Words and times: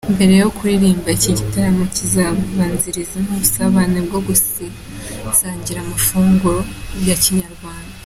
Mbere 0.15 0.33
yo 0.41 0.47
kuririmba, 0.55 1.07
iki 1.17 1.31
gitaramo 1.39 1.83
kizabanzirizwa 1.95 3.17
n’ubusabane 3.25 3.99
bwo 4.07 4.19
gusangira 4.27 5.79
amafunguro 5.81 6.59
ya 7.09 7.17
Kinyarwanda. 7.23 7.95